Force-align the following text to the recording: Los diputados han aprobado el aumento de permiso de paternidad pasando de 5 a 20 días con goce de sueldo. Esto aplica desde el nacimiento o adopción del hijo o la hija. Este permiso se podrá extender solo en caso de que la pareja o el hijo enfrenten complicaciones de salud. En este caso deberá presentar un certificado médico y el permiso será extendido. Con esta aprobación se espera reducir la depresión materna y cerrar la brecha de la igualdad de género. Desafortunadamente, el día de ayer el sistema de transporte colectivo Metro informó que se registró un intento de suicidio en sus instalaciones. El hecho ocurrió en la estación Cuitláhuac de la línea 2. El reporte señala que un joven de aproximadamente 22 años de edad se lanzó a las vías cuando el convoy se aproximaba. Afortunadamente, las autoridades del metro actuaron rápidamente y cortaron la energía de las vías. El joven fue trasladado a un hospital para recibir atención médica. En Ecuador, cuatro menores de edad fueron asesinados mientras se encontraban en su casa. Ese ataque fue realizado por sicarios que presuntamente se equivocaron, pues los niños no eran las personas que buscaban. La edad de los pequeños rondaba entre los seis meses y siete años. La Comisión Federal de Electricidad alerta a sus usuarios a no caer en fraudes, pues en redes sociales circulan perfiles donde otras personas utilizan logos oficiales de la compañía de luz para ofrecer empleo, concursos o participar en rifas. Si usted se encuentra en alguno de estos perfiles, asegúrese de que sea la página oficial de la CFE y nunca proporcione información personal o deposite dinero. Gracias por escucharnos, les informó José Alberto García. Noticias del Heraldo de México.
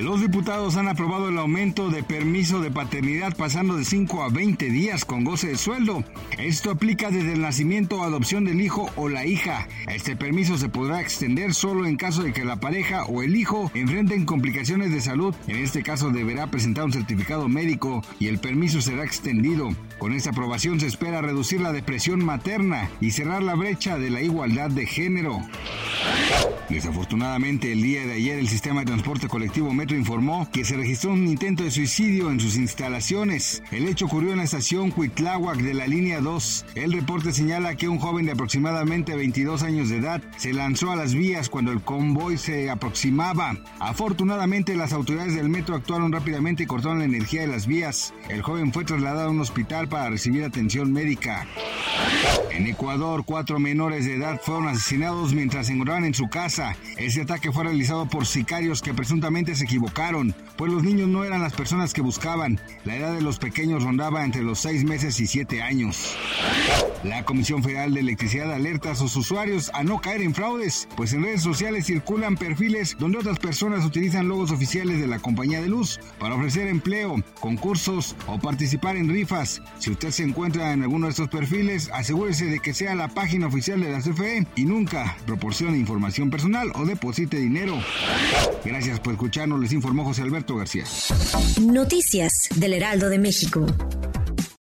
Los 0.00 0.20
diputados 0.20 0.76
han 0.76 0.86
aprobado 0.86 1.28
el 1.28 1.38
aumento 1.38 1.90
de 1.90 2.04
permiso 2.04 2.60
de 2.60 2.70
paternidad 2.70 3.36
pasando 3.36 3.76
de 3.76 3.84
5 3.84 4.22
a 4.22 4.28
20 4.28 4.70
días 4.70 5.04
con 5.04 5.24
goce 5.24 5.48
de 5.48 5.56
sueldo. 5.56 6.04
Esto 6.38 6.70
aplica 6.70 7.10
desde 7.10 7.32
el 7.32 7.40
nacimiento 7.40 7.96
o 7.96 8.04
adopción 8.04 8.44
del 8.44 8.60
hijo 8.60 8.88
o 8.94 9.08
la 9.08 9.26
hija. 9.26 9.66
Este 9.88 10.14
permiso 10.14 10.56
se 10.56 10.68
podrá 10.68 11.00
extender 11.00 11.52
solo 11.52 11.84
en 11.84 11.96
caso 11.96 12.22
de 12.22 12.32
que 12.32 12.44
la 12.44 12.60
pareja 12.60 13.06
o 13.06 13.24
el 13.24 13.34
hijo 13.34 13.72
enfrenten 13.74 14.24
complicaciones 14.24 14.92
de 14.92 15.00
salud. 15.00 15.34
En 15.48 15.56
este 15.56 15.82
caso 15.82 16.10
deberá 16.10 16.46
presentar 16.46 16.84
un 16.84 16.92
certificado 16.92 17.48
médico 17.48 18.04
y 18.20 18.28
el 18.28 18.38
permiso 18.38 18.80
será 18.80 19.04
extendido. 19.04 19.70
Con 19.98 20.12
esta 20.12 20.30
aprobación 20.30 20.78
se 20.78 20.86
espera 20.86 21.22
reducir 21.22 21.60
la 21.60 21.72
depresión 21.72 22.24
materna 22.24 22.88
y 23.00 23.10
cerrar 23.10 23.42
la 23.42 23.56
brecha 23.56 23.98
de 23.98 24.10
la 24.10 24.22
igualdad 24.22 24.70
de 24.70 24.86
género. 24.86 25.40
Desafortunadamente, 26.68 27.72
el 27.72 27.82
día 27.82 28.06
de 28.06 28.12
ayer 28.12 28.38
el 28.38 28.48
sistema 28.48 28.80
de 28.80 28.86
transporte 28.86 29.26
colectivo 29.26 29.72
Metro 29.72 29.96
informó 29.96 30.48
que 30.52 30.66
se 30.66 30.76
registró 30.76 31.12
un 31.12 31.26
intento 31.26 31.64
de 31.64 31.70
suicidio 31.70 32.30
en 32.30 32.40
sus 32.40 32.56
instalaciones. 32.56 33.62
El 33.70 33.88
hecho 33.88 34.04
ocurrió 34.04 34.32
en 34.32 34.38
la 34.38 34.44
estación 34.44 34.90
Cuitláhuac 34.90 35.58
de 35.58 35.72
la 35.72 35.86
línea 35.86 36.20
2. 36.20 36.66
El 36.74 36.92
reporte 36.92 37.32
señala 37.32 37.74
que 37.74 37.88
un 37.88 37.98
joven 37.98 38.26
de 38.26 38.32
aproximadamente 38.32 39.16
22 39.16 39.62
años 39.62 39.88
de 39.88 39.96
edad 39.96 40.22
se 40.36 40.52
lanzó 40.52 40.90
a 40.90 40.96
las 40.96 41.14
vías 41.14 41.48
cuando 41.48 41.72
el 41.72 41.80
convoy 41.80 42.36
se 42.36 42.68
aproximaba. 42.68 43.56
Afortunadamente, 43.78 44.76
las 44.76 44.92
autoridades 44.92 45.34
del 45.34 45.48
metro 45.48 45.74
actuaron 45.74 46.12
rápidamente 46.12 46.64
y 46.64 46.66
cortaron 46.66 46.98
la 46.98 47.06
energía 47.06 47.40
de 47.40 47.48
las 47.48 47.66
vías. 47.66 48.12
El 48.28 48.42
joven 48.42 48.74
fue 48.74 48.84
trasladado 48.84 49.28
a 49.28 49.30
un 49.30 49.40
hospital 49.40 49.88
para 49.88 50.10
recibir 50.10 50.44
atención 50.44 50.92
médica. 50.92 51.46
En 52.50 52.66
Ecuador, 52.66 53.24
cuatro 53.24 53.58
menores 53.58 54.04
de 54.04 54.16
edad 54.16 54.40
fueron 54.42 54.68
asesinados 54.68 55.32
mientras 55.32 55.68
se 55.68 55.72
encontraban 55.72 56.04
en 56.08 56.14
su 56.14 56.28
casa. 56.28 56.74
Ese 56.96 57.22
ataque 57.22 57.52
fue 57.52 57.64
realizado 57.64 58.08
por 58.08 58.26
sicarios 58.26 58.82
que 58.82 58.94
presuntamente 58.94 59.54
se 59.54 59.64
equivocaron, 59.64 60.34
pues 60.56 60.72
los 60.72 60.82
niños 60.82 61.08
no 61.08 61.22
eran 61.22 61.42
las 61.42 61.52
personas 61.52 61.92
que 61.92 62.02
buscaban. 62.02 62.60
La 62.84 62.96
edad 62.96 63.14
de 63.14 63.20
los 63.20 63.38
pequeños 63.38 63.84
rondaba 63.84 64.24
entre 64.24 64.42
los 64.42 64.58
seis 64.58 64.84
meses 64.84 65.20
y 65.20 65.26
siete 65.26 65.62
años. 65.62 66.16
La 67.04 67.24
Comisión 67.24 67.62
Federal 67.62 67.94
de 67.94 68.00
Electricidad 68.00 68.52
alerta 68.52 68.90
a 68.90 68.94
sus 68.96 69.14
usuarios 69.14 69.70
a 69.74 69.84
no 69.84 70.00
caer 70.00 70.22
en 70.22 70.34
fraudes, 70.34 70.88
pues 70.96 71.12
en 71.12 71.22
redes 71.22 71.42
sociales 71.42 71.86
circulan 71.86 72.36
perfiles 72.36 72.96
donde 72.98 73.18
otras 73.18 73.38
personas 73.38 73.84
utilizan 73.84 74.26
logos 74.26 74.50
oficiales 74.50 74.98
de 74.98 75.06
la 75.06 75.18
compañía 75.18 75.60
de 75.60 75.68
luz 75.68 76.00
para 76.18 76.34
ofrecer 76.34 76.66
empleo, 76.66 77.22
concursos 77.40 78.16
o 78.26 78.38
participar 78.38 78.96
en 78.96 79.08
rifas. 79.08 79.62
Si 79.78 79.90
usted 79.90 80.10
se 80.10 80.24
encuentra 80.24 80.72
en 80.72 80.82
alguno 80.82 81.06
de 81.06 81.10
estos 81.10 81.28
perfiles, 81.28 81.90
asegúrese 81.92 82.46
de 82.46 82.60
que 82.60 82.74
sea 82.74 82.94
la 82.94 83.08
página 83.08 83.46
oficial 83.46 83.80
de 83.80 83.92
la 83.92 84.00
CFE 84.00 84.46
y 84.56 84.64
nunca 84.64 85.16
proporcione 85.26 85.78
información 85.98 86.30
personal 86.30 86.70
o 86.76 86.86
deposite 86.86 87.36
dinero. 87.36 87.76
Gracias 88.64 89.00
por 89.00 89.14
escucharnos, 89.14 89.58
les 89.58 89.72
informó 89.72 90.04
José 90.04 90.22
Alberto 90.22 90.54
García. 90.54 90.84
Noticias 91.60 92.48
del 92.54 92.74
Heraldo 92.74 93.08
de 93.08 93.18
México. 93.18 93.66